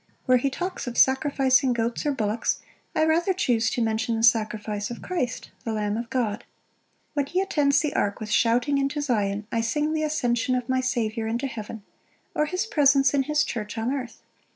Where 0.25 0.39
he 0.39 0.49
talks 0.49 0.87
of 0.87 0.97
sacrificing 0.97 1.73
goats 1.73 2.07
or 2.07 2.11
bullocks, 2.11 2.59
I 2.95 3.05
rather 3.05 3.33
chuse 3.33 3.69
to 3.69 3.83
mention 3.83 4.15
the 4.17 4.23
sacrifice 4.23 4.89
of 4.89 5.03
Christ, 5.03 5.51
the 5.63 5.73
Lamb 5.73 5.95
of 5.95 6.09
God. 6.09 6.43
When 7.13 7.27
he 7.27 7.39
attends 7.39 7.81
the 7.81 7.93
ark 7.93 8.19
with 8.19 8.31
shouting 8.31 8.79
into 8.79 8.99
Zion, 8.99 9.45
I 9.51 9.61
sing 9.61 9.93
the 9.93 10.01
ascension 10.01 10.55
of 10.55 10.67
my 10.67 10.81
Saviour 10.81 11.27
into 11.27 11.45
heaven, 11.45 11.83
or 12.33 12.45
his 12.47 12.65
presence 12.65 13.13
in 13.13 13.21
his 13.21 13.43
church 13.43 13.77
on 13.77 13.93
earth. 13.93 14.23